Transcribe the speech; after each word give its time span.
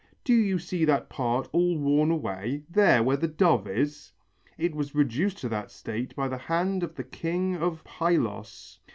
Do 0.23 0.33
you 0.33 0.57
see 0.57 0.83
that 0.85 1.09
part 1.09 1.47
all 1.51 1.77
worn 1.77 2.09
away, 2.09 2.63
there 2.67 3.03
where 3.03 3.17
the 3.17 3.27
dove 3.27 3.67
is? 3.67 4.13
It 4.57 4.73
was 4.73 4.95
reduced 4.95 5.37
to 5.41 5.49
that 5.49 5.69
state 5.69 6.15
by 6.15 6.27
the 6.27 6.39
hand 6.39 6.81
of 6.81 6.95
the 6.95 7.03
king 7.03 7.55
of 7.55 7.83
Pylos." 7.83 8.79